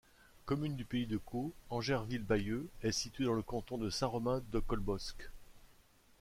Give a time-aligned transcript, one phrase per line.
[0.47, 5.29] Commune du pays de Caux, Angerville-Bailleul est située dans le canton de Saint-Romain-de-Colbosc.